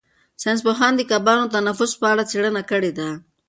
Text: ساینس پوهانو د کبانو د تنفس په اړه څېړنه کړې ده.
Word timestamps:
ساینس 0.41 0.59
پوهانو 0.65 0.97
د 0.99 1.01
کبانو 1.11 1.43
د 1.47 1.51
تنفس 1.55 1.91
په 1.99 2.05
اړه 2.11 2.23
څېړنه 2.31 2.61
کړې 2.71 2.91
ده. 2.97 3.09